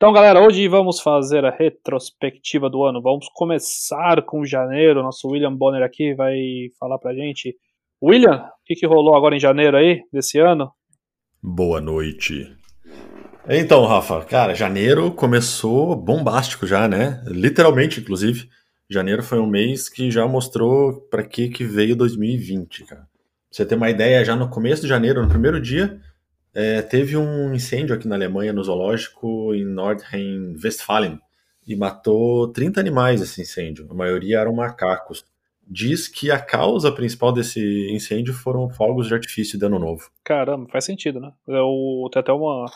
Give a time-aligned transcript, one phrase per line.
[0.00, 3.02] Então, galera, hoje vamos fazer a retrospectiva do ano.
[3.02, 5.02] Vamos começar com janeiro.
[5.02, 6.38] Nosso William Bonner aqui vai
[6.78, 7.56] falar pra gente.
[8.00, 10.70] William, o que, que rolou agora em janeiro aí, desse ano?
[11.42, 12.56] Boa noite.
[13.48, 17.20] Então, Rafa, cara, janeiro começou bombástico já, né?
[17.26, 18.48] Literalmente, inclusive.
[18.88, 23.00] Janeiro foi um mês que já mostrou para que que veio 2020, cara.
[23.00, 23.08] Pra
[23.50, 26.00] você ter uma ideia, já no começo de janeiro, no primeiro dia,
[26.58, 31.20] é, teve um incêndio aqui na Alemanha, no zoológico em Nordrhein-Westfalen,
[31.64, 33.86] e matou 30 animais esse incêndio.
[33.88, 35.24] A maioria eram macacos.
[35.64, 37.60] Diz que a causa principal desse
[37.92, 40.10] incêndio foram fogos de artifício de ano novo.
[40.24, 41.30] Caramba, faz sentido, né?
[41.46, 42.66] Eu, tem até uma.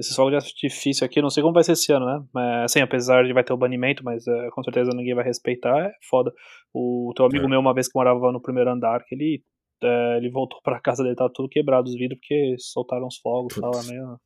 [0.00, 2.24] Esses fogos de artifício aqui, não sei como vai ser esse ano, né?
[2.34, 5.78] Mas, assim, apesar de vai ter o banimento, mas é, com certeza ninguém vai respeitar,
[5.78, 6.32] é foda.
[6.74, 7.48] O teu amigo é.
[7.48, 9.44] meu, uma vez que morava no primeiro andar, que ele
[9.82, 13.56] é, ele voltou para casa dele, tava tudo quebrado os vidros, porque soltaram os fogos
[13.56, 13.72] e tal.
[13.74, 14.20] É meio...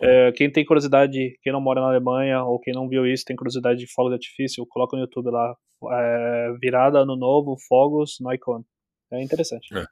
[0.00, 3.36] é, quem tem curiosidade, quem não mora na Alemanha, ou quem não viu isso, tem
[3.36, 5.54] curiosidade de fogos de artifício, coloca no YouTube lá,
[5.92, 8.64] é, virada ano novo, fogos no Icon.
[9.12, 9.68] É interessante.
[9.76, 9.86] É,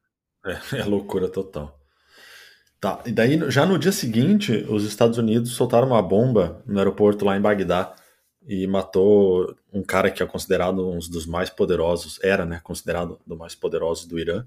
[0.81, 1.79] é loucura total.
[2.81, 7.25] Tá, e daí já no dia seguinte, os Estados Unidos soltaram uma bomba no aeroporto
[7.25, 7.95] lá em Bagdá
[8.45, 13.37] e matou um cara que é considerado um dos mais poderosos, era, né, considerado do
[13.37, 14.45] mais poderoso do Irã,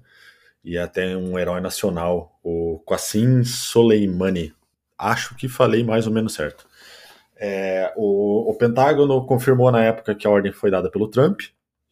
[0.66, 4.52] e até um herói nacional, o Qassim Soleimani.
[4.98, 6.66] Acho que falei mais ou menos certo.
[7.36, 11.40] É, o, o, Pentágono confirmou na época que a ordem foi dada pelo Trump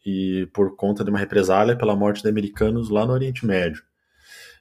[0.05, 3.81] e por conta de uma represália pela morte de americanos lá no Oriente Médio.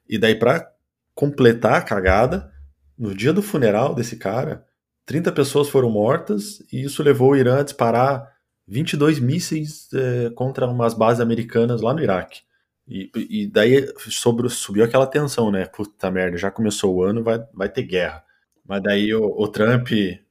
[0.08, 0.70] E daí, para
[1.12, 2.52] completar a cagada,
[2.96, 4.64] no dia do funeral desse cara,
[5.06, 8.32] 30 pessoas foram mortas e isso levou o Irã a disparar
[8.68, 12.42] 22 mísseis é, contra umas bases americanas lá no Iraque.
[12.86, 15.66] E, e daí sobre, subiu aquela tensão, né?
[15.66, 18.24] Puta merda, já começou o ano, vai, vai ter guerra.
[18.66, 19.88] Mas daí o, o Trump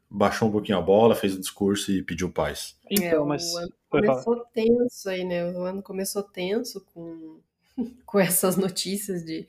[0.09, 2.77] baixou um pouquinho a bola, fez o discurso e pediu paz.
[2.89, 3.53] Então, é, mas...
[3.53, 5.51] O ano começou tenso aí, né?
[5.51, 7.39] O ano começou tenso com,
[8.05, 9.47] com essas notícias de,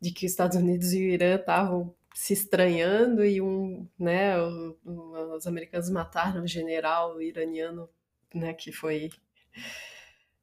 [0.00, 4.76] de que os Estados Unidos e o Irã estavam se estranhando e um, né, o,
[4.84, 7.88] o, os americanos mataram o general iraniano,
[8.34, 9.10] né, que foi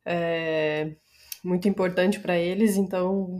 [0.06, 0.96] é,
[1.44, 3.38] muito importante para eles, então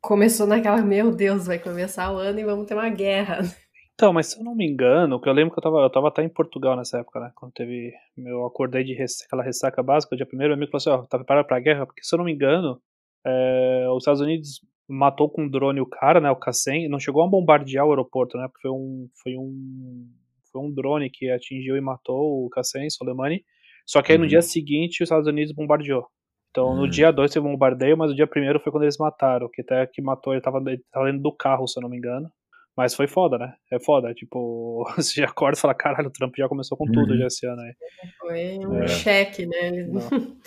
[0.00, 3.38] começou naquela, meu Deus, vai começar o ano e vamos ter uma guerra.
[3.98, 6.06] Então, mas se eu não me engano, que eu lembro que eu tava, eu tava
[6.06, 7.32] até em Portugal nessa época, né?
[7.34, 7.92] Quando teve.
[8.16, 11.06] Eu acordei de ressaca, aquela ressaca básica, o dia primeiro, o amigo falou assim, ó,
[11.08, 11.84] tá preparado pra guerra?
[11.84, 12.80] Porque se eu não me engano,
[13.26, 16.30] é, os Estados Unidos matou com um drone o cara, né?
[16.30, 18.46] O Kassem, não chegou a bombardear o aeroporto, né?
[18.46, 19.08] Porque foi um.
[19.20, 20.06] Foi um.
[20.52, 23.44] Foi um drone que atingiu e matou o Kassem, Soleimani.
[23.84, 24.28] Só que aí no uhum.
[24.28, 26.06] dia seguinte os Estados Unidos bombardeou.
[26.50, 26.88] Então, no hum.
[26.88, 29.86] dia 2 teve um bombardeio, mas o dia primeiro foi quando eles mataram, que até
[29.86, 32.30] que matou, ele tava, ele tava dentro do carro, se eu não me engano.
[32.76, 33.54] Mas foi foda, né?
[33.72, 37.12] É foda, tipo, você já acorda e fala, caralho, o Trump já começou com tudo
[37.12, 37.18] uhum.
[37.18, 37.74] já esse ano aí.
[38.20, 38.88] Foi um é.
[38.88, 39.72] cheque, né?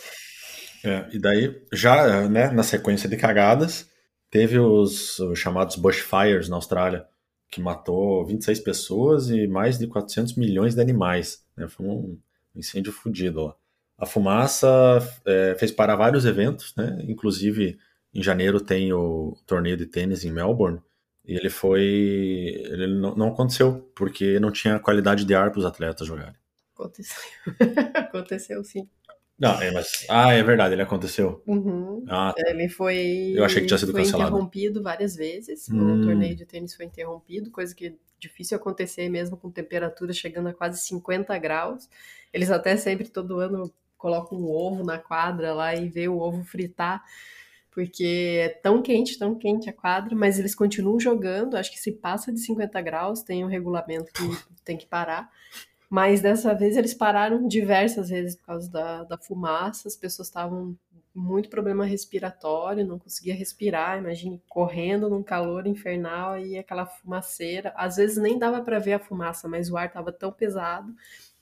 [0.84, 3.88] É, e daí, já né, na sequência de cagadas,
[4.32, 7.06] teve os, os chamados bushfires na Austrália,
[7.52, 11.46] que matou 26 pessoas e mais de 400 milhões de animais.
[11.56, 11.68] Né?
[11.68, 12.18] Foi um
[12.56, 13.56] incêndio fodido lá.
[14.02, 14.68] A fumaça
[15.24, 16.98] é, fez parar vários eventos, né?
[17.08, 17.78] Inclusive,
[18.12, 20.82] em janeiro tem o torneio de tênis em Melbourne.
[21.24, 21.84] E ele foi.
[22.66, 26.34] Ele não, não aconteceu, porque não tinha qualidade de ar para os atletas jogarem.
[26.74, 27.16] Aconteceu.
[27.94, 28.90] aconteceu sim.
[29.38, 30.06] Não, é, mas.
[30.10, 31.44] Ah, é verdade, ele aconteceu.
[31.46, 32.04] Uhum.
[32.10, 32.50] Ah, tá.
[32.50, 33.34] Ele foi.
[33.36, 34.30] Eu achei que tinha sido foi cancelado.
[34.30, 35.70] interrompido várias vezes.
[35.70, 36.02] Hum.
[36.02, 40.50] O torneio de tênis foi interrompido, coisa que é difícil acontecer mesmo com temperatura chegando
[40.50, 41.88] a quase 50 graus.
[42.34, 46.44] Eles até sempre, todo ano, coloca um ovo na quadra lá e vê o ovo
[46.44, 47.04] fritar,
[47.70, 51.56] porque é tão quente, tão quente a quadra, mas eles continuam jogando.
[51.56, 54.24] Acho que se passa de 50 graus, tem um regulamento que
[54.66, 55.30] tem que parar.
[55.90, 60.76] Mas dessa vez eles pararam diversas vezes por causa da, da fumaça, as pessoas estavam
[61.14, 67.74] muito problema respiratório, não conseguia respirar, imagine correndo num calor infernal e aquela fumaceira.
[67.76, 70.96] Às vezes nem dava para ver a fumaça, mas o ar estava tão pesado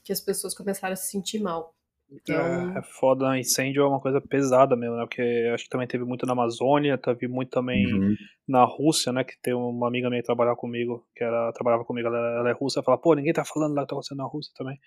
[0.03, 1.75] que as pessoas começaram a se sentir mal.
[2.11, 2.35] Então...
[2.75, 5.03] É, é foda, incêndio é uma coisa pesada mesmo, né?
[5.03, 5.21] Porque
[5.53, 8.15] acho que também teve muito na Amazônia, teve muito também uhum.
[8.47, 9.23] na Rússia, né?
[9.23, 12.53] Que tem uma amiga minha que trabalhava comigo, que era, trabalhava comigo, ela, ela é
[12.53, 14.77] russa, fala, pô, ninguém tá falando lá que tá acontecendo na Rússia também.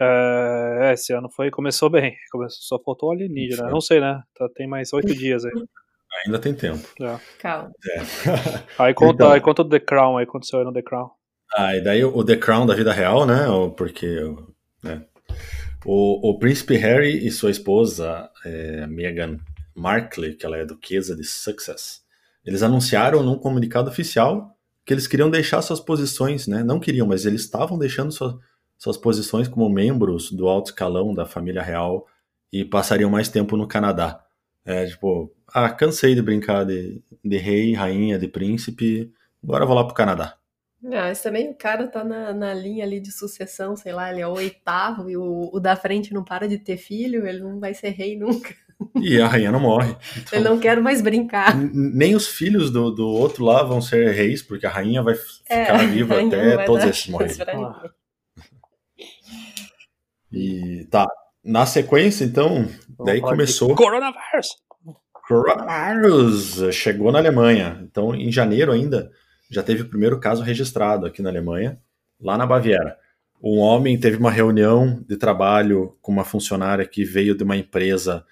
[0.00, 2.16] É, esse ano foi, começou bem.
[2.32, 3.68] Começou, só faltou o alienígena.
[3.68, 4.22] Não sei, né?
[4.34, 5.52] Tá, tem mais oito dias aí.
[6.26, 6.86] Ainda tem tempo.
[7.02, 7.18] É.
[7.38, 7.70] Calma.
[7.86, 8.00] É.
[8.82, 9.30] Aí conta, Então.
[9.32, 11.08] aí conta do The Crown, aí aconteceu aí no The Crown.
[11.56, 13.48] Ah, e daí o The Crown da vida real, né?
[13.48, 14.06] o- Porque
[14.82, 15.04] né,
[15.84, 19.38] o, o príncipe Harry e sua esposa, é, Meghan
[19.74, 22.02] Markle, que ela é duquesa de Sussex,
[22.44, 26.62] eles anunciaram num comunicado oficial que eles queriam deixar suas posições, né?
[26.64, 28.38] Não queriam, mas eles estavam deixando sua-
[28.78, 32.06] suas posições como membros do alto escalão da família real
[32.52, 34.24] e passariam mais tempo no Canadá.
[34.64, 39.12] É, tipo, ah, cansei de brincar de, de rei, rainha, de príncipe,
[39.42, 40.36] agora vou lá pro Canadá.
[40.84, 44.22] Ah, mas também o cara tá na, na linha ali de sucessão, sei lá, ele
[44.22, 47.60] é o oitavo e o, o da frente não para de ter filho, ele não
[47.60, 48.54] vai ser rei nunca.
[48.96, 49.94] E a rainha não morre.
[50.16, 51.54] Então, Eu não quero mais brincar.
[51.54, 55.14] Nem os filhos do, do outro lá vão ser reis, porque a rainha vai
[55.48, 57.36] É, ficar viva aí não até todos esses morrerem.
[57.62, 57.90] Ah.
[60.32, 61.06] E tá.
[61.44, 63.74] Na sequência, então, Vamos daí começou.
[63.74, 64.56] Coronavírus!
[65.28, 67.80] Coronavirus chegou na Alemanha.
[67.82, 69.10] Então, em janeiro ainda,
[69.50, 71.80] já teve o primeiro caso registrado aqui na Alemanha,
[72.20, 72.96] lá na Baviera.
[73.42, 78.24] Um homem teve uma reunião de trabalho com uma funcionária que veio de uma empresa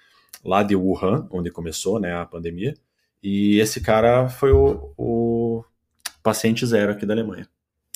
[0.45, 2.75] lá de Wuhan, onde começou né, a pandemia.
[3.21, 5.63] E esse cara foi o, o
[6.23, 7.47] paciente zero aqui da Alemanha.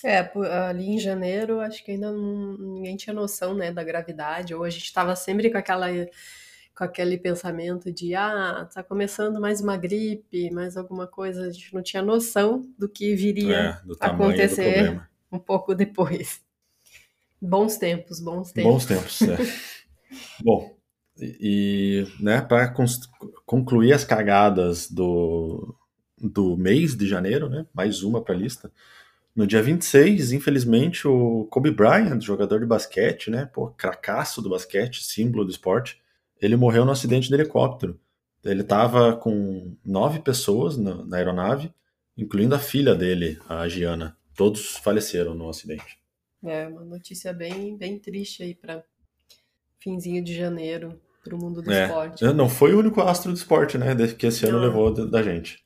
[0.03, 0.29] É,
[0.67, 4.69] ali em janeiro, acho que ainda não- ninguém tinha noção, né, da gravidade, ou a
[4.69, 5.87] gente estava sempre com aquela
[6.75, 11.73] com aquele pensamento de ah, tá começando mais uma gripe, mais alguma coisa, a gente
[11.73, 15.01] não tinha noção do que viria É, do acontecer.
[15.31, 16.41] um pouco depois.
[17.41, 18.71] Bons tempos, bons tempos.
[18.71, 19.37] Bons tempos, é.
[20.43, 20.75] Bom,
[21.19, 22.73] e, e, né, para
[23.45, 25.75] concluir as cagadas do,
[26.17, 28.71] do mês de janeiro, né, mais uma para a lista.
[29.35, 35.03] No dia 26, infelizmente, o Kobe Bryant, jogador de basquete, né, pô, cracaço do basquete,
[35.03, 36.01] símbolo do esporte,
[36.45, 37.99] ele morreu no acidente de helicóptero.
[38.43, 41.73] Ele estava com nove pessoas na, na aeronave,
[42.17, 44.17] incluindo a filha dele, a Giana.
[44.35, 45.97] Todos faleceram no acidente.
[46.43, 48.83] É uma notícia bem, bem triste aí para
[49.79, 52.23] finzinho de janeiro para o mundo do É, esporte.
[52.33, 53.95] Não foi o único astro do esporte, né?
[54.17, 54.65] Que esse ano Não.
[54.65, 55.63] levou da da gente.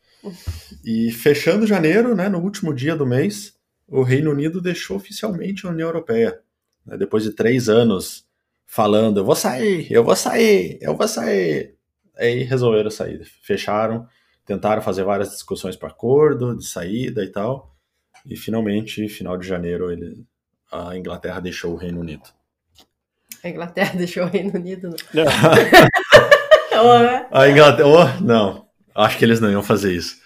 [0.83, 2.29] E fechando janeiro, né?
[2.29, 3.55] No último dia do mês,
[3.87, 6.39] o Reino Unido deixou oficialmente a União Europeia.
[6.85, 8.26] né, Depois de três anos
[8.67, 11.75] falando, eu vou sair, eu vou sair, eu vou sair.
[12.17, 13.23] Aí resolveram sair.
[13.41, 14.05] Fecharam,
[14.45, 17.73] tentaram fazer várias discussões para acordo, de saída e tal.
[18.25, 20.25] E finalmente, final de janeiro, ele,
[20.71, 22.29] a Inglaterra deixou o Reino Unido.
[23.43, 24.89] A Inglaterra deixou o Reino Unido.
[25.13, 25.23] Né?
[26.69, 27.25] É, Ou, né?
[27.31, 27.87] A Inglaterra.
[27.89, 30.21] oh, não, acho que eles não iam fazer isso.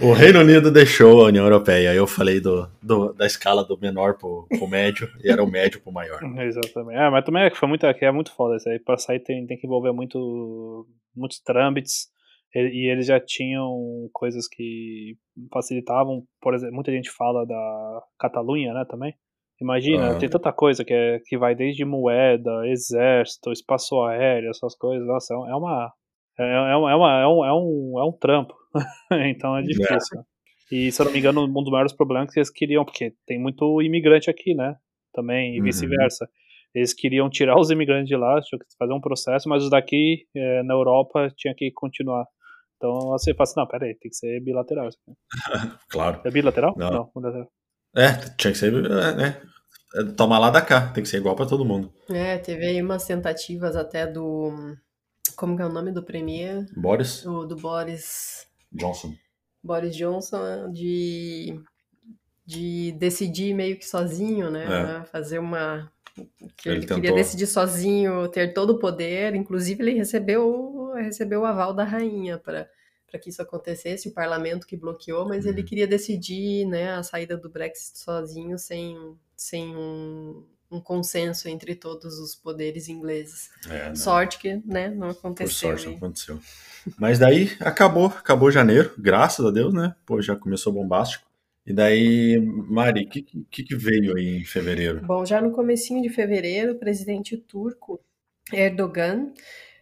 [0.00, 1.94] O Reino Unido deixou a União Europeia.
[1.94, 5.80] Eu falei do, do- da escala do menor pro, pro médio, e era o médio
[5.82, 6.18] pro maior.
[6.40, 6.98] Exatamente.
[6.98, 8.78] É, mas também é que foi muito, é é muito foda isso aí.
[8.78, 12.08] Pra sair tem, tem que envolver muito, muitos trâmites.
[12.54, 15.14] E, e eles já tinham coisas que
[15.52, 16.22] facilitavam.
[16.40, 19.14] Por exemplo, muita gente fala da Catalunha, né, também.
[19.60, 20.18] Imagina, Aham.
[20.18, 25.06] tem tanta coisa que, é, que vai desde moeda, exército, espaço aéreo, essas coisas.
[25.06, 25.90] Nossa, é uma.
[26.38, 28.54] É, é, uma, é, uma, é, um, é, um, é um trampo.
[29.30, 30.22] então é difícil.
[30.70, 33.38] E se eu não me engano, um dos maiores problemas que eles queriam, porque tem
[33.38, 34.76] muito imigrante aqui, né?
[35.12, 35.64] Também, e Uhum.
[35.64, 36.28] vice-versa.
[36.74, 40.26] Eles queriam tirar os imigrantes de lá, tinha que fazer um processo, mas os daqui,
[40.36, 42.26] eh, na Europa, tinha que continuar.
[42.76, 44.88] Então você fala assim, não, peraí, tem que ser bilateral.
[44.88, 45.16] isso aqui.
[45.88, 46.20] Claro.
[46.24, 46.74] É bilateral?
[46.76, 47.10] Não.
[47.16, 47.48] bilateral.
[47.96, 49.40] É, tinha que ser, é, né?
[49.94, 51.90] É, Toma lá da cá, tem que ser igual pra todo mundo.
[52.10, 54.52] É, teve aí umas tentativas até do.
[55.36, 56.66] Como que é o nome do premier?
[56.76, 58.46] Boris Do, do Boris.
[58.76, 59.14] Johnson.
[59.62, 61.60] Boris Johnson de,
[62.44, 65.04] de decidir meio que sozinho, né?
[65.06, 65.90] Fazer uma.
[66.56, 69.34] Que Ele ele, queria decidir sozinho, ter todo o poder.
[69.34, 72.68] Inclusive, ele recebeu, recebeu o aval da rainha para
[73.08, 75.64] para que isso acontecesse, o parlamento que bloqueou, mas ele Uhum.
[75.64, 82.18] queria decidir né, a saída do Brexit sozinho, sem, sem um, um consenso entre todos
[82.18, 83.50] os poderes ingleses.
[83.68, 85.70] É, Sorte que né, não por aconteceu.
[85.70, 86.38] sorte não aconteceu.
[86.98, 89.94] Mas daí acabou, acabou janeiro, graças a Deus, né?
[90.04, 91.26] Pô, já começou bombástico.
[91.66, 95.04] E daí, Mari, o que, que, que veio aí em fevereiro?
[95.04, 98.00] Bom, já no comecinho de fevereiro, o presidente turco
[98.52, 99.32] Erdogan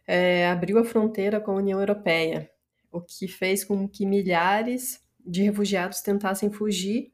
[0.07, 2.50] eh, abriu a fronteira com a União Europeia,
[2.91, 7.12] o que fez com que milhares de refugiados tentassem fugir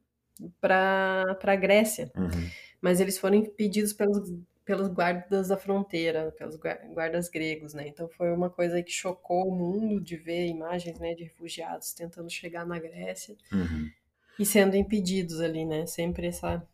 [0.61, 2.49] para a Grécia, Uhum.
[2.81, 4.33] Mas eles foram impedidos pelos,
[4.65, 7.89] pelos guardas da fronteira, pelos gua- guardas gregos, né?
[7.89, 12.31] Então foi uma coisa que chocou o mundo de ver imagens, né, de refugiados tentando
[12.31, 13.91] chegar na Grécia Uhum.
[14.39, 15.87] e sendo impedidos ali, né?
[15.87, 16.67] Sempre essa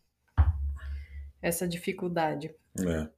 [1.41, 2.53] essa dificuldade.
[2.79, 3.09] É.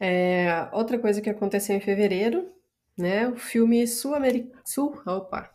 [0.00, 2.52] É, outra coisa que aconteceu em fevereiro,
[2.96, 3.26] né?
[3.28, 4.60] O filme sul-americano.
[4.64, 5.50] Sul, opa!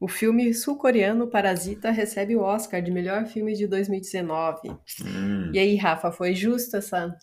[0.00, 4.70] O filme sul-coreano Parasita recebe o Oscar de melhor filme de 2019.
[5.04, 5.50] Hum.
[5.52, 7.16] E aí, Rafa, foi justo essa.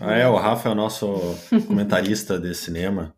[0.00, 1.06] Ah, é, o Rafa é o nosso
[1.66, 3.14] comentarista de cinema.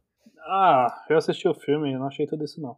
[0.47, 2.77] Ah, eu assisti o filme e não achei tudo isso, não.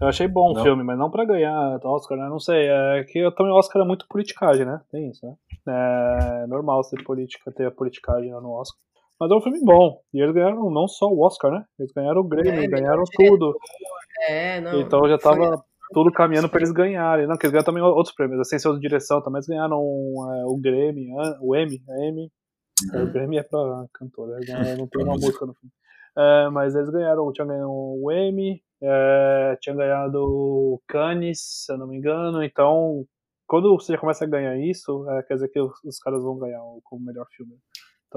[0.00, 0.60] Eu achei bom não.
[0.60, 2.28] o filme, mas não para ganhar Oscar, né?
[2.28, 4.80] Não sei, é que também o Oscar é muito politicagem, né?
[4.90, 5.34] Tem isso, né?
[5.66, 8.80] É normal ser política, ter a politicagem lá no Oscar.
[9.20, 10.00] Mas é um filme bom.
[10.12, 11.64] E eles ganharam não só o Oscar, né?
[11.78, 13.56] Eles ganharam o Grêmio, é, ganharam tudo.
[14.28, 14.80] É, não.
[14.80, 15.58] Então já tava foi...
[15.92, 17.26] tudo caminhando para eles ganharem.
[17.26, 18.40] Não, que eles ganharam também outros prêmios.
[18.40, 22.30] A Ciência de Direção também eles ganharam é, o Grêmio, o M, a M.
[22.92, 23.04] Uhum.
[23.04, 24.38] O Grêmio é pra cantora,
[24.76, 25.72] não tem uma música no filme.
[26.16, 31.78] É, mas eles ganharam, tinha ganhado o M, é, tinha ganhado o Cannes, se eu
[31.78, 32.42] não me engano.
[32.42, 33.04] Então,
[33.46, 36.38] quando você já começa a ganhar isso, é, quer dizer que os, os caras vão
[36.38, 37.56] ganhar como melhor filme.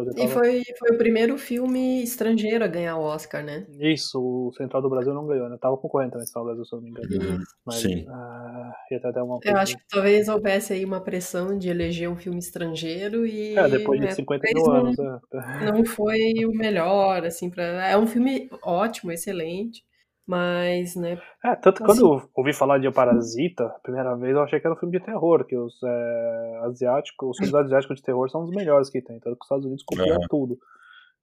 [0.01, 0.27] Então, tava...
[0.27, 3.65] E foi, foi o primeiro filme estrangeiro a ganhar o Oscar, né?
[3.79, 5.57] Isso, o Central do Brasil não ganhou, né?
[5.59, 7.31] Tava concorrendo também Central do Brasil, se eu não me engano.
[7.31, 7.43] Uhum.
[7.65, 8.05] Mas, Sim.
[8.07, 12.09] Uh, ia ter até uma eu acho que talvez houvesse aí uma pressão de eleger
[12.09, 13.55] um filme estrangeiro e.
[13.55, 14.97] É, depois de né, 50 mil anos.
[14.97, 15.71] Não, é.
[15.71, 17.63] não foi o melhor, assim, pra...
[17.87, 19.83] é um filme ótimo, excelente.
[20.27, 21.21] Mas, né?
[21.43, 24.67] É, tanto assim, quando eu ouvi falar de Parasita, a primeira vez eu achei que
[24.67, 28.43] era um filme de terror, que os é, asiáticos, os filmes asiáticos de terror são
[28.43, 30.27] os melhores que tem, tanto que os Estados Unidos copiam é.
[30.29, 30.57] tudo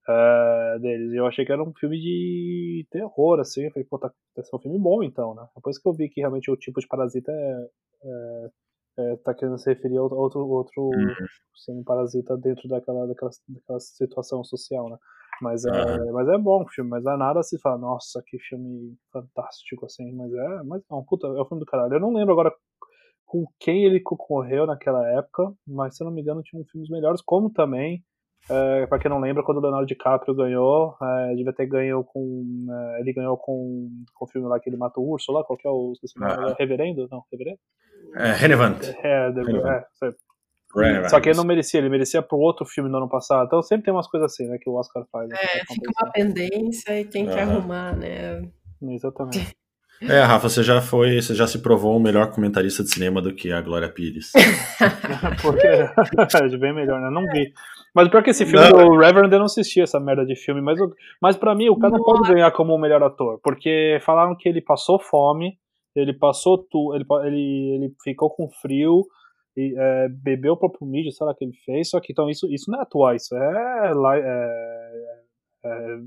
[0.08, 1.12] é, deles.
[1.12, 4.42] E eu achei que era um filme de terror, assim, eu falei, pô, tá, tá
[4.56, 5.46] um filme bom então, né?
[5.54, 7.68] Depois que eu vi que realmente o tipo de Parasita é,
[8.04, 8.48] é
[8.96, 11.14] é, tá querendo se referir a outro, outro uhum.
[11.54, 14.96] assim, parasita dentro daquela, daquela, daquela situação social, né?
[15.40, 16.12] Mas é, uhum.
[16.12, 20.12] mas é bom o filme, mas é nada se fala, nossa, que filme fantástico, assim,
[20.12, 21.94] mas é, mas é um puta, é um filme do caralho.
[21.94, 22.52] Eu não lembro agora
[23.26, 26.88] com quem ele concorreu naquela época, mas se eu não me engano tinha um filmes
[26.88, 28.02] melhores, como também,
[28.48, 32.66] é, para quem não lembra, quando o Leonardo DiCaprio ganhou, é, devia ter ganho com.
[32.70, 35.56] É, ele ganhou com, com o filme lá que ele mata o urso lá, qual
[35.56, 35.92] que é o.
[35.92, 36.54] Uhum.
[36.58, 37.08] Reverendo?
[37.10, 37.58] Não, Reverendo?
[38.16, 38.84] É, Relevant.
[39.02, 40.10] É, é,
[41.08, 43.46] Só que ele não merecia, ele merecia pro outro filme do ano passado.
[43.46, 45.28] Então sempre tem umas coisas assim, né, que o Oscar faz.
[45.28, 48.42] Né, é, fica uma pendência e tem que arrumar, né?
[48.82, 49.54] Exatamente.
[50.02, 53.32] É, Rafa, você já foi, você já se provou um melhor comentarista de cinema do
[53.32, 54.32] que a Glória Pires.
[55.40, 57.10] Porque é bem melhor, né?
[57.10, 57.52] Não vi.
[57.94, 58.90] Mas pior que esse filme não.
[58.90, 60.78] do Reverend eu não assisti essa merda de filme, mas,
[61.22, 64.48] mas para mim o cara não pode ganhar como o melhor ator, porque falaram que
[64.48, 65.56] ele passou fome,
[65.94, 69.06] ele passou tu, ele, ele, ele ficou com frio,
[69.56, 72.46] e, é, bebeu o próprio mídia, sei lá que ele fez, só que então isso,
[72.52, 73.92] isso não é atuar, isso é, é,
[75.64, 75.98] é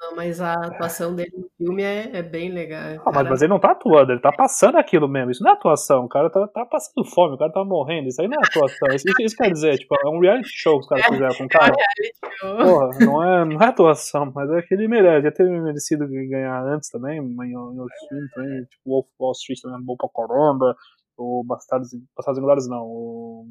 [0.00, 3.02] não, mas a atuação dele no filme é, é bem legal.
[3.04, 5.30] Ah, mas, mas, ele não tá atuando, ele tá passando aquilo mesmo.
[5.30, 8.08] Isso não é atuação, o cara tá, tá passando fome, o cara tá morrendo.
[8.08, 8.94] Isso aí não é atuação.
[8.94, 11.48] Isso, isso quer dizer, tipo, é um reality show que os caras fizeram com o
[11.48, 11.74] cara.
[11.74, 15.24] É Porra, não é, não é atuação, mas é que ele merece.
[15.24, 19.60] Já teve merecido ganhar antes também, em, em outros filmes também, tipo, Wolf Wall Street
[19.62, 20.76] também é bom pra caramba.
[21.16, 23.50] O Bastardos, Bastardos Inglórios não, o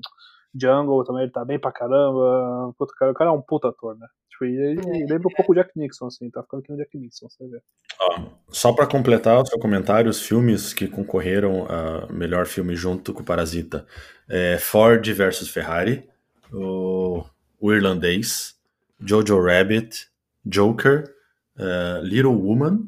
[0.54, 2.74] Jungle também ele tá bem pra caramba.
[2.78, 4.08] Puta, cara, o cara é um puta ator, né?
[4.30, 5.06] Tipo, ele, é.
[5.06, 7.62] lembra um pouco o Jack Nixon, assim, tá ficando aqui no Jack Nixon, você vê.
[8.50, 13.22] só para completar o seu comentário, os filmes que concorreram a melhor filme junto com
[13.22, 13.86] o Parasita
[14.28, 16.08] é Ford versus Ferrari,
[16.52, 17.24] o,
[17.60, 18.56] o Irlandês,
[19.00, 20.08] Jojo Rabbit,
[20.46, 21.16] Joker,
[21.58, 22.88] uh, Little Woman,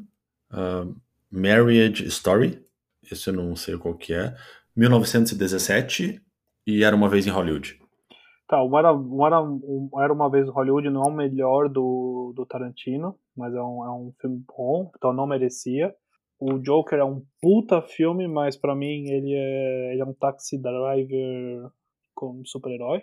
[0.52, 0.94] uh,
[1.30, 2.62] Marriage Story,
[3.10, 4.34] esse eu não sei qual que é,
[4.78, 6.22] 1917
[6.66, 7.78] e Era Uma Vez em Hollywood.
[8.46, 11.68] Tá, o Era, o era, o era Uma Vez em Hollywood não é o melhor
[11.68, 15.92] do, do Tarantino, mas é um, é um filme bom, então não merecia.
[16.40, 20.56] O Joker é um puta filme, mas para mim ele é, ele é um taxi
[20.56, 21.70] driver
[22.14, 23.02] como super-herói.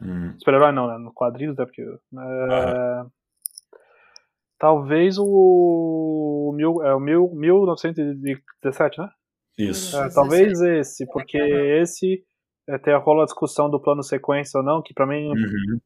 [0.00, 0.34] Hum.
[0.38, 0.98] Super-herói não, né?
[0.98, 1.64] No quadrinhos, né?
[1.64, 1.82] Porque.
[1.82, 3.04] É,
[4.58, 9.08] Talvez o, mil, é, o mil, 1917, né?
[9.58, 9.96] Isso.
[9.96, 12.22] É, talvez esse, porque esse
[12.68, 15.78] até rola a discussão do plano sequência ou não, que para mim uhum.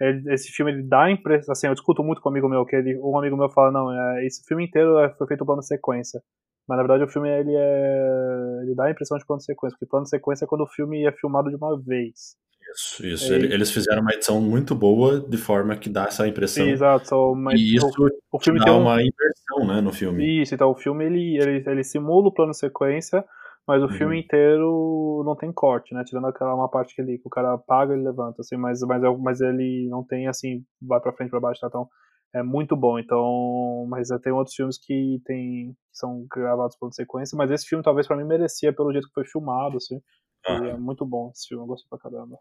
[0.00, 2.64] ele, esse filme ele dá a impressão, assim, eu discuto muito com um amigo meu,
[2.64, 5.62] que ele, um amigo meu fala, não, é, esse filme inteiro é, foi feito plano
[5.62, 6.20] sequência.
[6.66, 9.90] Mas na verdade o filme ele é, ele dá a impressão de plano sequência, porque
[9.90, 12.36] plano sequência é quando o filme é filmado de uma vez.
[12.74, 13.34] Isso, isso.
[13.34, 16.66] Eles fizeram uma edição muito boa, de forma que dá essa impressão.
[16.66, 18.80] Exato, mas e isso o, o filme dá tem um...
[18.80, 20.42] uma inversão, né, no filme.
[20.42, 23.24] Isso, então o filme ele, ele, ele simula o plano sequência,
[23.66, 23.92] mas o uhum.
[23.92, 26.02] filme inteiro não tem corte, né?
[26.04, 29.02] Tirando aquela uma parte que, ele, que o cara apaga e levanta, assim, mas, mas,
[29.02, 31.68] é mas ele não tem assim, vai pra frente pra baixo, tá?
[31.68, 31.88] Então
[32.34, 32.98] é muito bom.
[32.98, 37.84] Então, mas tem outros filmes que tem que são gravados por sequência, mas esse filme
[37.84, 40.00] talvez para mim merecia pelo jeito que foi filmado, assim.
[40.46, 40.66] Ah.
[40.66, 42.38] é muito bom esse filme, eu gostei pra caramba.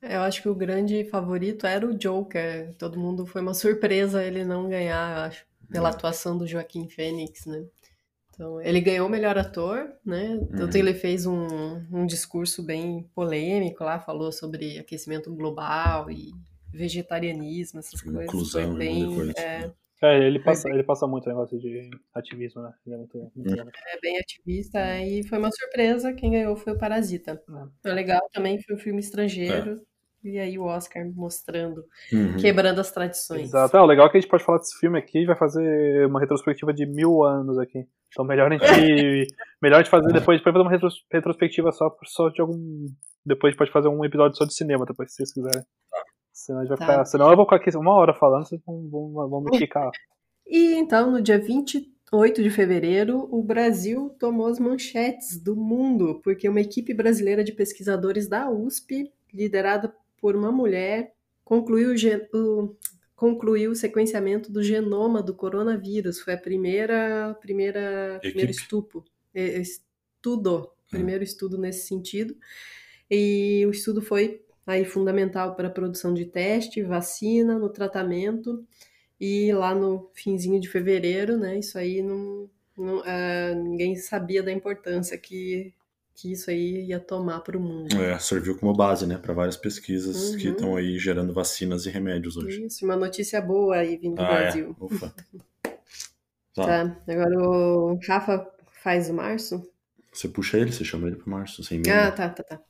[0.00, 2.72] Eu acho que o grande favorito era o Joker.
[2.78, 7.46] Todo mundo foi uma surpresa ele não ganhar, eu acho, pela atuação do Joaquim Fênix,
[7.46, 7.64] né?
[8.38, 10.38] Então, ele ganhou o melhor ator, né?
[10.56, 10.80] Tanto uhum.
[10.80, 16.32] ele fez um, um discurso bem polêmico lá, falou sobre aquecimento global e
[16.72, 18.24] vegetarianismo, essas coisas.
[18.24, 19.32] Inclusão, foi bem, coisa.
[19.36, 22.72] É, é, ele passa, ele passa muito negócio de ativismo, né?
[22.86, 23.70] Ele é muito, muito hum.
[23.86, 26.12] É bem ativista e foi uma surpresa.
[26.12, 27.42] Quem ganhou foi o Parasita.
[27.84, 27.92] É.
[27.92, 29.72] legal também, foi um filme estrangeiro.
[29.72, 29.98] É.
[30.28, 32.36] E aí o Oscar mostrando, uhum.
[32.36, 33.48] quebrando as tradições.
[33.48, 33.76] Exato.
[33.76, 36.06] É, o legal é que a gente pode falar desse filme aqui e vai fazer
[36.06, 37.84] uma retrospectiva de mil anos aqui.
[38.10, 38.64] Então melhor a gente,
[39.62, 42.86] melhor a gente fazer depois, depois fazer uma retrospectiva só, só de algum.
[43.24, 45.62] Depois a gente pode fazer um episódio só de cinema, depois, se vocês quiserem.
[46.48, 46.76] Senão, tá.
[46.78, 49.90] ficar, senão eu vou ficar aqui uma hora falando, vocês vão, vão, vão me ficar.
[50.50, 56.48] E então, no dia 28 de fevereiro, o Brasil tomou as manchetes do mundo, porque
[56.48, 61.12] uma equipe brasileira de pesquisadores da USP, liderada por uma mulher,
[61.44, 61.94] concluiu
[62.32, 62.74] o,
[63.14, 66.18] concluiu o sequenciamento do genoma do coronavírus.
[66.18, 72.34] Foi a primeira, primeira primeiro estupo, estudo, primeiro estudo nesse sentido.
[73.10, 74.40] E o estudo foi
[74.72, 78.64] aí fundamental para a produção de teste, vacina, no tratamento.
[79.20, 84.52] E lá no finzinho de fevereiro, né, isso aí não, não uh, ninguém sabia da
[84.52, 85.74] importância que,
[86.14, 88.00] que isso aí ia tomar para o mundo.
[88.00, 90.36] É, serviu como base, né, para várias pesquisas uhum.
[90.38, 92.64] que estão aí gerando vacinas e remédios hoje.
[92.64, 94.42] Isso, uma notícia boa aí vindo do ah, é?
[94.42, 94.76] Brasil.
[94.80, 94.84] É.
[94.84, 95.14] Ufa.
[96.54, 96.64] tá.
[96.94, 98.48] tá, agora o Rafa
[98.82, 99.68] faz o março?
[100.12, 101.90] Você puxa ele, você chama ele para março, sem medo.
[101.90, 102.60] Ah, tá, tá, tá.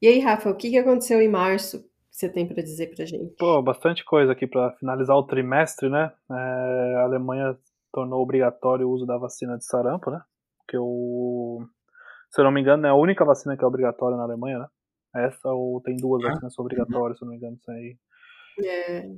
[0.00, 3.04] E aí, Rafa, o que, que aconteceu em março que você tem para dizer para
[3.04, 3.34] gente?
[3.36, 6.12] Pô, bastante coisa aqui para finalizar o trimestre, né?
[6.30, 7.56] É, a Alemanha
[7.92, 10.20] tornou obrigatório o uso da vacina de sarampo, né?
[10.68, 11.66] Que eu,
[12.30, 14.66] se eu não me engano, é a única vacina que é obrigatória na Alemanha, né?
[15.16, 17.96] Essa ou tem duas ah, vacinas obrigatórias, se eu não me engano, isso aí.
[18.64, 19.10] É,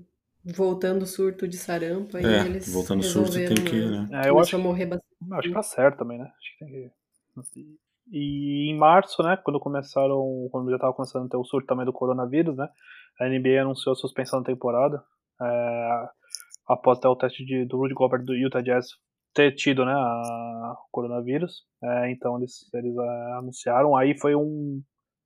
[0.45, 4.09] voltando o surto de sarampo, aí é, eles voltando o surto tem que, né?
[4.25, 5.33] É, eu acho, morrer bastante.
[5.33, 6.25] acho que tá certo também, né?
[6.25, 6.93] Acho que tem que
[8.11, 11.87] e em março, né, quando começaram, quando já estava começando a ter o surto também
[11.87, 12.69] do coronavírus, né,
[13.21, 15.03] a NBA anunciou a suspensão da temporada,
[15.41, 16.09] é,
[16.69, 18.87] após até o teste de, do Rudy Gobert do Utah Jazz
[19.33, 24.83] ter tido, né, a, o coronavírus, é, então eles, eles é, anunciaram, aí foi um,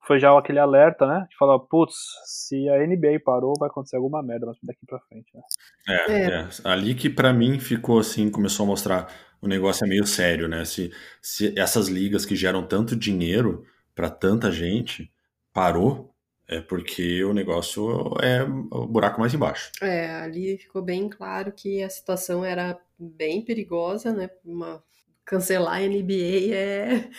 [0.06, 1.26] foi já aquele alerta, né?
[1.30, 1.94] Que fala, putz,
[2.26, 5.42] se a NBA parou, vai acontecer alguma merda mas daqui pra frente, né?
[5.88, 6.26] É, é.
[6.26, 6.48] é.
[6.64, 9.08] ali que para mim ficou assim, começou a mostrar
[9.44, 10.64] o negócio é meio sério, né?
[10.64, 15.12] Se, se essas ligas que geram tanto dinheiro para tanta gente
[15.52, 16.14] parou,
[16.48, 19.70] é porque o negócio é o buraco mais embaixo.
[19.80, 24.30] É, ali ficou bem claro que a situação era bem perigosa, né?
[24.44, 24.82] Uma,
[25.24, 27.10] cancelar a NBA é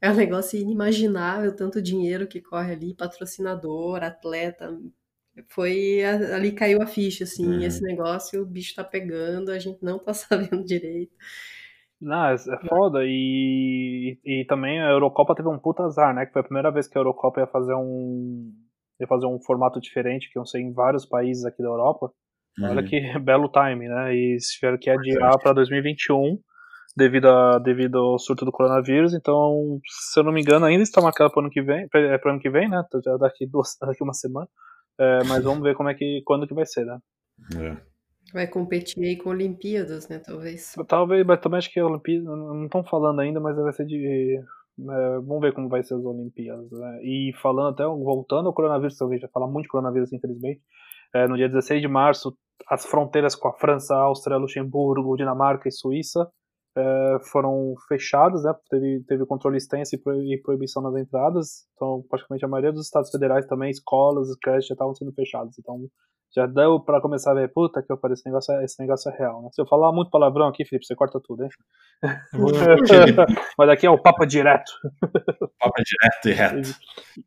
[0.00, 4.74] é um negócio inimaginável, tanto dinheiro que corre ali, patrocinador, atleta.
[5.48, 7.62] Foi ali caiu a ficha, assim, uhum.
[7.62, 11.14] esse negócio, o bicho tá pegando, a gente não tá sabendo direito.
[12.00, 13.00] Não, é, é foda.
[13.04, 16.24] E, e também a Eurocopa teve um puta azar, né?
[16.24, 18.52] Que foi a primeira vez que a Eurocopa ia fazer um.
[18.98, 22.10] ia fazer um formato diferente, que eu sei em vários países aqui da Europa.
[22.58, 22.70] Uhum.
[22.70, 24.14] Olha que belo time, né?
[24.14, 26.38] E tiveram que adiar para 2021
[26.96, 29.12] devido, a, devido ao surto do coronavírus.
[29.12, 32.20] Então, se eu não me engano, ainda está marcado para o ano que vem, para
[32.24, 32.82] o ano que vem, né?
[33.04, 34.48] Já daqui duas, daqui uma semana.
[34.98, 36.98] É, mas vamos ver como é que quando que vai ser, né?
[37.56, 37.89] É.
[38.32, 40.18] Vai competir aí com Olimpíadas, né?
[40.18, 40.74] Talvez.
[40.86, 44.40] Talvez, mas também acho que a Olimpíada não estão falando ainda, mas vai ser de
[44.88, 46.70] é, vamos ver como vai ser as Olimpíadas.
[46.70, 47.00] Né?
[47.02, 50.60] E falando até, voltando ao coronavírus, gente vai falar muito de coronavírus, infelizmente.
[51.14, 52.36] É, no dia 16 de março,
[52.68, 56.30] as fronteiras com a França, Áustria, Luxemburgo, Dinamarca e Suíça
[56.76, 58.54] é, foram fechadas, né?
[58.70, 61.66] Teve, teve controle extenso e proibição nas entradas.
[61.74, 65.58] Então, praticamente a maioria dos estados federais também, escolas, creches já estavam sendo fechadas.
[65.58, 65.80] Então,
[66.34, 69.10] já deu para começar a ver, puta que eu falei, esse negócio, é, esse negócio
[69.10, 69.48] é real, né?
[69.52, 71.50] Se eu falar muito palavrão aqui, Felipe, você corta tudo, hein?
[73.58, 74.70] Mas aqui é o papo direto.
[75.58, 76.70] Papo direto e reto.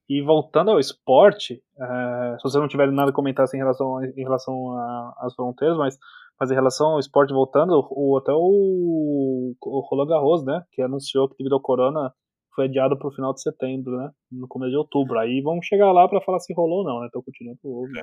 [0.09, 3.61] E, e voltando ao esporte, é, se você não tiver nada a comentar assim, em
[3.61, 4.77] relação, em relação
[5.19, 5.97] às fronteiras, mas
[6.39, 11.29] mas em relação ao esporte voltando, o, até o, o Roland Garros, né, que anunciou
[11.29, 12.13] que devido ao corona
[12.53, 15.17] foi adiado para o final de setembro, né, no começo de outubro.
[15.19, 18.01] Aí vamos chegar lá para falar se rolou ou não, né, então continuando o né.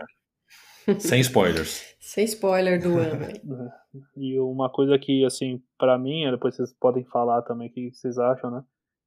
[0.98, 1.94] Sem spoilers.
[1.98, 3.24] Sem spoiler do ano.
[3.24, 3.32] É.
[4.16, 8.18] e uma coisa que, assim, para mim, depois vocês podem falar também o que vocês
[8.18, 8.62] acham, né?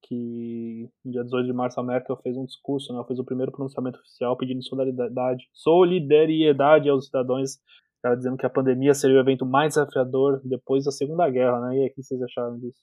[0.06, 3.04] Que no dia 18 de março a Merkel fez um discurso, né?
[3.08, 7.60] Fez o primeiro pronunciamento oficial pedindo solidariedade, solidariedade aos cidadãos
[8.04, 11.78] Cara dizendo que a pandemia seria o evento mais desafiador depois da Segunda Guerra, né?
[11.78, 12.80] E aí, o que vocês acharam disso?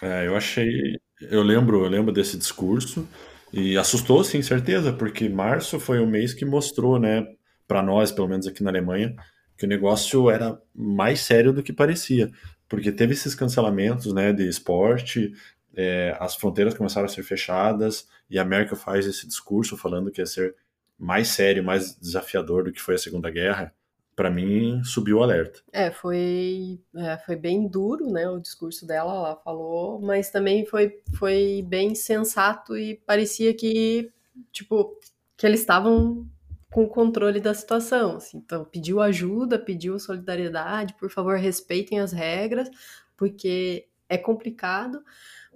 [0.00, 0.98] É, eu achei.
[1.20, 3.06] Eu lembro, eu lembro desse discurso
[3.52, 7.22] E assustou, sim, certeza, porque março foi o mês que mostrou, né,
[7.66, 9.14] para nós, pelo menos aqui na Alemanha,
[9.56, 12.30] que o negócio era mais sério do que parecia.
[12.68, 15.32] Porque teve esses cancelamentos, né, de esporte,
[15.74, 20.20] é, as fronteiras começaram a ser fechadas, e a Merkel faz esse discurso falando que
[20.20, 20.54] ia ser
[20.98, 23.74] mais sério, mais desafiador do que foi a Segunda Guerra
[24.14, 25.60] para mim subiu o alerta.
[25.72, 31.00] É, foi, é, foi bem duro, né, o discurso dela, ela falou, mas também foi,
[31.14, 34.12] foi bem sensato e parecia que,
[34.52, 34.98] tipo,
[35.36, 36.28] que eles estavam
[36.72, 42.12] com o controle da situação, assim, então pediu ajuda, pediu solidariedade, por favor respeitem as
[42.12, 42.70] regras,
[43.16, 45.02] porque é complicado,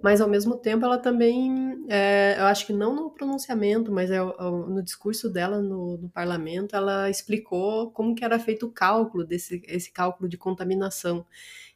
[0.01, 4.19] mas ao mesmo tempo ela também, é, eu acho que não no pronunciamento, mas é,
[4.19, 9.61] no discurso dela no, no, parlamento, ela explicou como que era feito o cálculo desse
[9.67, 11.25] esse cálculo de contaminação.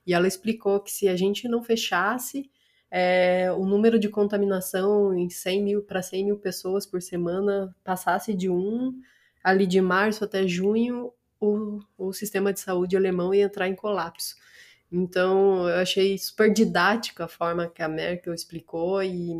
[0.05, 2.49] E ela explicou que se a gente não fechasse,
[2.91, 8.33] é, o número de contaminação em 100 mil para 100 mil pessoas por semana passasse
[8.33, 9.01] de 1,
[9.43, 14.35] ali de março até junho, o, o sistema de saúde alemão ia entrar em colapso.
[14.91, 19.33] Então, eu achei super didática a forma que a Merkel explicou e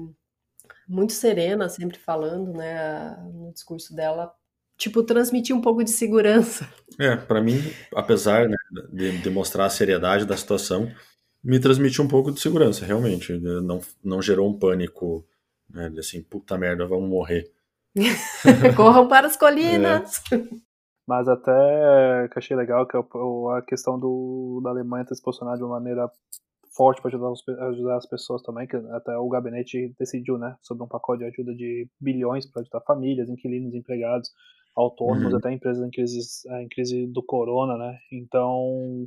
[0.87, 4.33] muito serena, sempre falando, né, no discurso dela,
[4.77, 6.67] tipo, transmitir um pouco de segurança.
[6.99, 7.59] É, para mim,
[7.95, 8.57] apesar né,
[8.91, 10.91] de, de, mostrar a seriedade da situação,
[11.43, 13.33] me transmitiu um pouco de segurança, realmente.
[13.33, 15.25] Não, não gerou um pânico,
[15.69, 17.51] né, assim, puta merda, vamos morrer.
[18.75, 20.21] Corram para as colinas!
[20.31, 20.71] É.
[21.07, 25.63] Mas até que achei legal que a questão do, da Alemanha ter se posicionado de
[25.63, 26.09] uma maneira
[26.75, 27.33] forte para ajudar,
[27.69, 31.53] ajudar as pessoas também, que até o gabinete decidiu, né, sobre um pacote de ajuda
[31.53, 34.29] de bilhões para ajudar famílias, inquilinos, empregados,
[34.75, 35.39] autônomos, uhum.
[35.39, 36.19] até empresas em crise,
[36.61, 37.97] em crise do corona, né?
[38.11, 39.05] Então,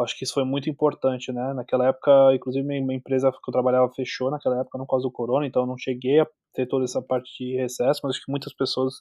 [0.00, 1.52] acho que isso foi muito importante, né?
[1.54, 5.46] Naquela época, inclusive, minha empresa que eu trabalhava fechou naquela época no causa do corona,
[5.46, 8.54] então eu não cheguei a ter toda essa parte de recesso, mas acho que muitas
[8.54, 8.94] pessoas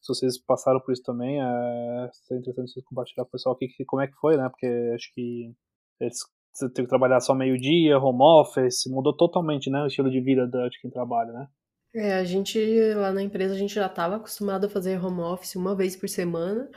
[0.00, 3.68] se vocês passaram por isso também, é seria interessante vocês compartilhar com o pessoal aqui
[3.68, 4.48] que, como é que foi, né?
[4.48, 5.52] Porque acho que
[6.00, 6.18] eles,
[6.52, 9.82] você teve que trabalhar só meio-dia, home office, mudou totalmente, né?
[9.82, 11.48] O estilo de vida de quem trabalha, né?
[11.94, 12.58] É, a gente
[12.94, 16.08] lá na empresa a gente já estava acostumado a fazer home office uma vez por
[16.08, 16.70] semana,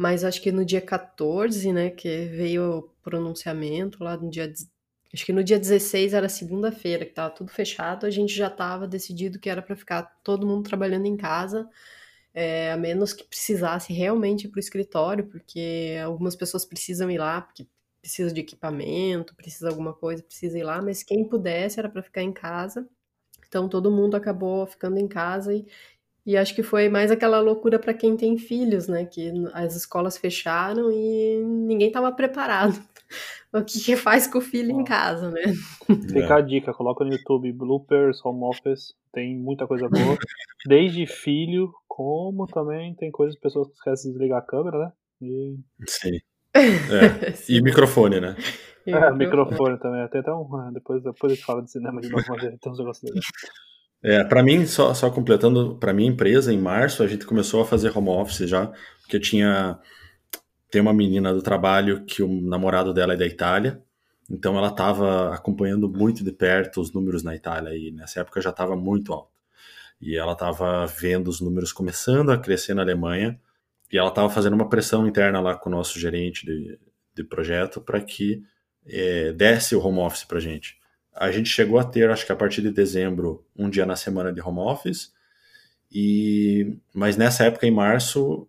[0.00, 4.50] mas acho que no dia 14, né, que veio o pronunciamento lá no dia
[5.12, 8.88] acho que no dia 16 era segunda-feira, que estava tudo fechado, a gente já estava
[8.88, 11.68] decidido que era para ficar todo mundo trabalhando em casa
[12.32, 17.18] é, a menos que precisasse realmente ir para o escritório, porque algumas pessoas precisam ir
[17.18, 17.66] lá, porque
[18.00, 22.02] precisa de equipamento, precisa de alguma coisa, precisa ir lá, mas quem pudesse era para
[22.02, 22.88] ficar em casa.
[23.46, 25.66] Então todo mundo acabou ficando em casa e,
[26.26, 29.04] e acho que foi mais aquela loucura para quem tem filhos, né?
[29.04, 32.78] Que as escolas fecharam e ninguém estava preparado.
[33.52, 35.42] o que, que, faz com o filho em casa, né?
[36.12, 40.16] Fica a dica, coloca no YouTube bloopers, home office, tem muita coisa boa.
[40.66, 44.92] Desde filho, como também tem coisas, pessoas que esquecem de desligar a câmera, né?
[45.22, 45.56] E...
[45.86, 46.18] Sim.
[46.52, 47.30] É.
[47.30, 47.54] Sim.
[47.54, 48.34] E microfone, né?
[48.84, 50.06] E é, microfone também.
[50.08, 50.72] Tem até um.
[50.72, 53.26] Depois, depois a gente fala de cinema de novo, mas tem uns negócios legais.
[54.02, 57.66] É, para mim, só, só completando, para minha empresa, em março, a gente começou a
[57.66, 59.78] fazer home office já, porque tinha.
[60.70, 63.82] Tem uma menina do trabalho que o namorado dela é da Itália,
[64.30, 68.50] então ela estava acompanhando muito de perto os números na Itália e nessa época já
[68.50, 69.32] estava muito alto.
[70.00, 73.38] E ela estava vendo os números começando a crescer na Alemanha
[73.92, 76.78] e ela estava fazendo uma pressão interna lá com o nosso gerente de,
[77.14, 78.42] de projeto para que
[78.86, 80.79] é, desse o home office para gente.
[81.20, 84.32] A gente chegou a ter, acho que a partir de dezembro, um dia na semana
[84.32, 85.12] de home office,
[85.92, 88.48] e mas nessa época, em março,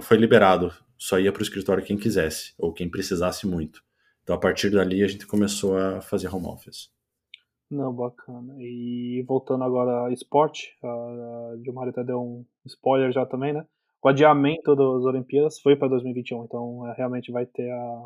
[0.00, 0.72] foi liberado.
[0.96, 3.82] Só ia para o escritório quem quisesse, ou quem precisasse muito.
[4.22, 6.92] Então, a partir dali, a gente começou a fazer home office.
[7.68, 8.54] Não, bacana.
[8.58, 13.66] E voltando agora ao esporte, a Dilmar até deu um spoiler já também, né?
[14.02, 18.04] O adiamento das Olimpíadas foi para 2021, então é, realmente vai ter a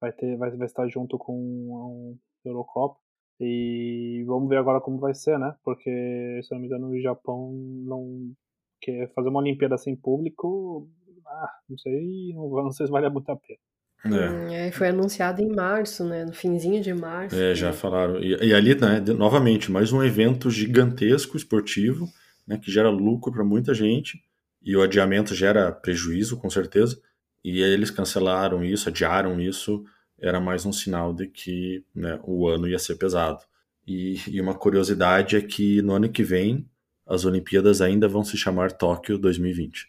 [0.00, 3.00] vai ter vai estar junto com a Eurocopa.
[3.40, 5.54] E vamos ver agora como vai ser, né?
[5.64, 8.32] Porque, se não me engano, o Japão não
[8.80, 10.88] quer fazer uma Olimpíada sem público.
[11.26, 13.58] Ah, não sei, não sei se vale muito a pena.
[14.04, 14.68] É.
[14.68, 14.72] é.
[14.72, 16.24] foi anunciado em março, né?
[16.24, 17.36] No finzinho de março.
[17.36, 18.22] É, já falaram.
[18.22, 22.08] E, e ali, né, novamente, mais um evento gigantesco esportivo,
[22.46, 24.20] né, que gera lucro para muita gente,
[24.62, 27.00] e o adiamento gera prejuízo, com certeza.
[27.44, 29.84] E aí eles cancelaram isso, adiaram isso,
[30.20, 33.40] era mais um sinal de que né, o ano ia ser pesado.
[33.86, 36.68] E, e uma curiosidade é que no ano que vem
[37.06, 39.86] as Olimpíadas ainda vão se chamar Tóquio 2020.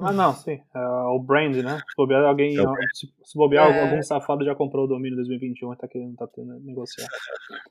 [0.00, 0.58] Ah, não, sim.
[0.74, 1.76] É o brand, né?
[1.76, 2.62] Se bobear, alguém, é
[2.94, 3.82] se, se bobear é...
[3.82, 7.06] algum safado já comprou o domínio 2021 e tá querendo tá tendo negociar.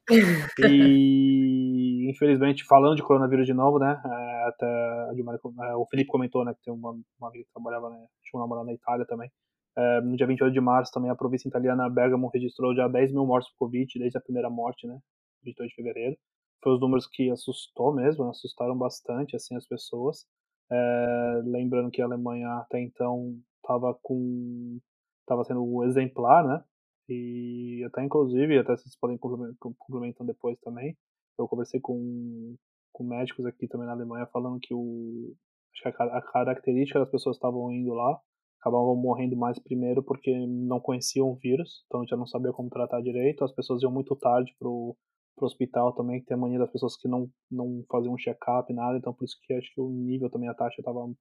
[0.69, 3.99] e infelizmente, falando de coronavírus de novo, né?
[4.05, 6.53] É, até é, o Felipe comentou, né?
[6.53, 7.97] Que tem uma, uma amiga que trabalhava, né?
[8.23, 9.31] Tinha um namorado na Itália também.
[9.77, 13.25] É, no dia 28 de março, também a província italiana Bergamo registrou já 10 mil
[13.25, 14.99] mortes por Covid desde a primeira morte, né?
[15.43, 16.17] 28 de fevereiro.
[16.63, 20.25] Foi os números que assustou mesmo, assustaram bastante, assim, as pessoas.
[20.71, 24.79] É, lembrando que a Alemanha até então estava com
[25.21, 26.63] estava sendo exemplar, né?
[27.09, 30.97] E até inclusive, até vocês podem complementar depois também.
[31.37, 32.55] Eu conversei com,
[32.93, 35.33] com médicos aqui também na Alemanha falando que o
[35.73, 38.19] acho que a, a característica das pessoas que estavam indo lá
[38.61, 43.01] acabavam morrendo mais primeiro porque não conheciam o vírus, então já não sabia como tratar
[43.01, 43.43] direito.
[43.43, 44.95] As pessoas iam muito tarde pro,
[45.35, 48.71] pro hospital também, que tem a mania das pessoas que não, não faziam um check-up,
[48.71, 51.11] nada, então por isso que acho que o nível também, a taxa estava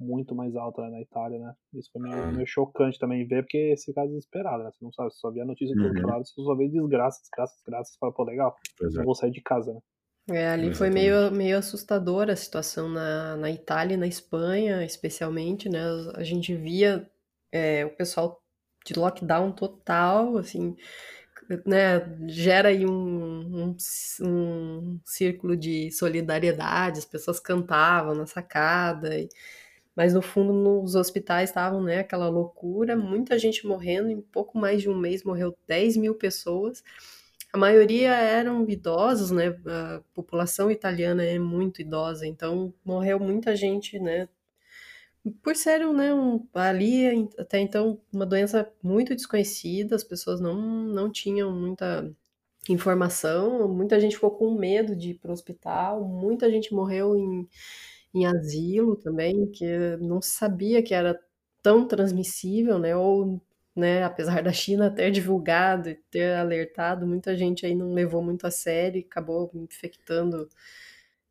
[0.00, 1.54] muito mais alta né, na Itália, né?
[1.74, 4.70] Isso foi meio, meio, chocante também ver, porque esse caso é desesperado, né?
[4.72, 6.08] Você não sabe, você só vê a notícia do outro uhum.
[6.08, 9.04] lado, você só vê desgraça, desgraça, desgraça, você fala, pô, legal, é.
[9.04, 9.80] vou sair de casa, né?
[10.30, 10.76] É, ali Exatamente.
[10.76, 15.80] foi meio, meio assustadora a situação na, na Itália e na Espanha, especialmente, né?
[16.14, 17.08] A gente via
[17.50, 18.42] é, o pessoal
[18.84, 20.76] de lockdown total, assim,
[21.66, 22.00] né?
[22.28, 23.76] Gera aí um, um,
[24.22, 29.28] um círculo de solidariedade, as pessoas cantavam na sacada, e,
[29.96, 34.82] mas no fundo nos hospitais estavam, né, aquela loucura, muita gente morrendo, em pouco mais
[34.82, 36.84] de um mês morreu 10 mil pessoas,
[37.52, 43.98] a maioria eram idosos, né, a população italiana é muito idosa, então morreu muita gente,
[43.98, 44.28] né,
[45.42, 51.10] por ser né, um, ali até então uma doença muito desconhecida, as pessoas não, não
[51.10, 52.10] tinham muita
[52.68, 57.48] informação, muita gente ficou com medo de ir para o hospital, muita gente morreu em
[58.14, 59.66] em asilo também, que
[60.00, 61.18] não sabia que era
[61.62, 62.96] tão transmissível, né?
[62.96, 63.40] Ou,
[63.78, 68.46] né, apesar da China ter divulgado e ter alertado, muita gente aí não levou muito
[68.46, 70.48] a sério e acabou infectando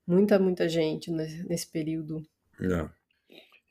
[0.07, 2.23] muita, muita gente nesse período.
[2.61, 2.89] É.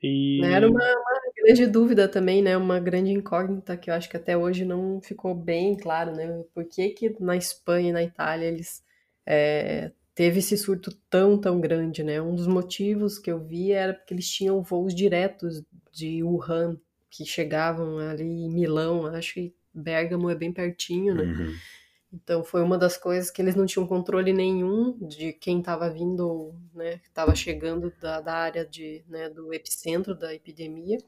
[0.03, 0.45] E...
[0.45, 2.55] Era uma, uma, grande dúvida também, né?
[2.57, 6.45] Uma grande incógnita que eu acho que até hoje não ficou bem claro, né?
[6.55, 8.85] Por que, que na Espanha e na Itália eles
[9.25, 12.21] é, teve esse surto tão, tão grande, né?
[12.21, 16.79] Um dos motivos que eu vi era porque eles tinham voos diretos de Wuhan,
[17.17, 21.25] que chegavam ali em Milão, acho que Bergamo é bem pertinho, né?
[21.25, 21.55] Uhum.
[22.13, 26.55] Então foi uma das coisas que eles não tinham controle nenhum de quem estava vindo,
[26.75, 27.01] né?
[27.05, 30.99] Estava chegando da, da área de, né, do epicentro da epidemia.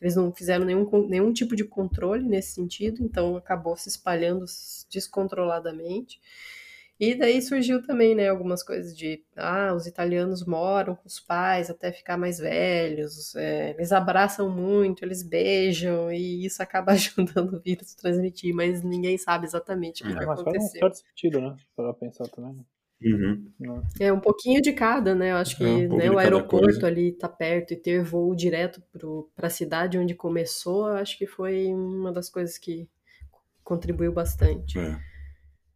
[0.00, 4.44] Eles não fizeram nenhum, nenhum tipo de controle nesse sentido, então acabou se espalhando
[4.90, 6.20] descontroladamente.
[7.00, 11.70] E daí surgiu também, né, algumas coisas de, ah, os italianos moram com os pais
[11.70, 17.60] até ficar mais velhos, é, eles abraçam muito, eles beijam, e isso acaba ajudando o
[17.60, 20.80] vírus a transmitir, mas ninguém sabe exatamente o que, é, que mas aconteceu.
[20.80, 22.66] Faz um sentido, né, para pensar também.
[23.00, 23.52] Uhum.
[24.00, 25.30] É um pouquinho de cada, né?
[25.30, 28.82] Eu acho que é um né, o aeroporto ali tá perto e ter voo direto
[29.36, 32.88] para a cidade onde começou, eu acho que foi uma das coisas que
[33.62, 34.80] contribuiu bastante.
[34.80, 34.98] É.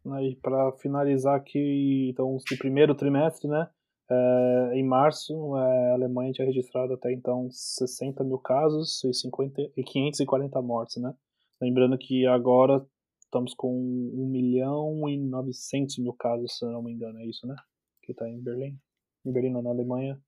[0.05, 3.69] E para finalizar aqui, então, o primeiro trimestre, né?
[4.09, 9.61] É, em março, é, a Alemanha tinha registrado até então 60 mil casos e, 50,
[9.77, 11.13] e 540 mortes, né?
[11.61, 12.85] Lembrando que agora
[13.21, 17.55] estamos com 1 milhão e 900 mil casos, se não me engano, é isso, né?
[18.03, 18.77] Que está em Berlim.
[19.25, 20.19] Em Berlim, não, na Alemanha.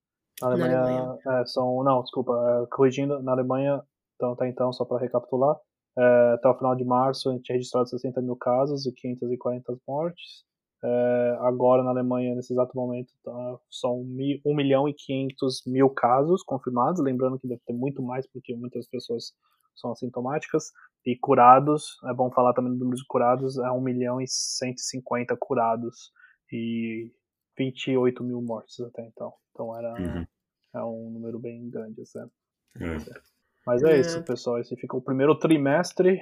[0.41, 1.19] Na Alemanha, na Alemanha.
[1.27, 1.83] É, são.
[1.83, 3.83] Não, desculpa, é, corrigindo, na Alemanha,
[4.15, 5.59] então, até então, só para recapitular,
[5.97, 9.77] é, até o final de março, a gente tinha registrado 60 mil casos e 540
[9.87, 10.43] mortes.
[10.83, 16.43] É, agora, na Alemanha, nesse exato momento, tá, são 1 milhão e 500 mil casos
[16.43, 17.01] confirmados.
[17.01, 19.33] Lembrando que deve ter muito mais, porque muitas pessoas
[19.75, 20.71] são assintomáticas.
[21.05, 25.37] E curados, é bom falar também do número de curados, é 1 milhão e 150
[25.37, 26.11] curados
[26.51, 27.11] e
[27.57, 29.33] 28 mil mortes até então.
[29.51, 30.25] Então era uhum.
[30.73, 32.31] é um número bem grande, certo?
[32.79, 33.34] É.
[33.65, 34.59] Mas é, é isso, pessoal.
[34.59, 36.21] Esse fica o primeiro trimestre.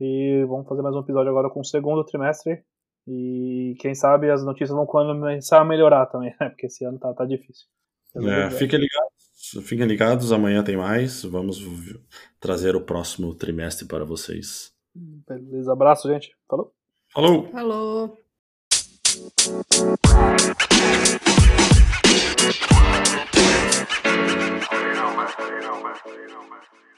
[0.00, 2.62] E vamos fazer mais um episódio agora com o segundo trimestre.
[3.06, 6.48] E quem sabe as notícias vão começar a melhorar também, né?
[6.50, 7.66] Porque esse ano tá, tá difícil.
[8.16, 11.24] É, fiquem ligados, fiquem ligados, amanhã tem mais.
[11.24, 11.58] Vamos
[12.38, 14.72] trazer o próximo trimestre para vocês.
[14.94, 16.36] Beleza, abraço, gente.
[16.48, 16.72] Falou.
[17.12, 17.48] Falou.
[17.48, 18.18] Falou.
[26.12, 26.93] you know, man.